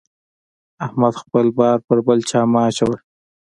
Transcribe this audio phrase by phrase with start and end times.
[0.85, 1.17] احمده!
[1.23, 2.97] خپل بار پر بل چا مه اچوه.